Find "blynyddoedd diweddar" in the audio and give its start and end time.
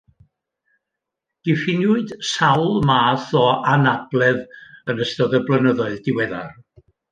5.51-6.53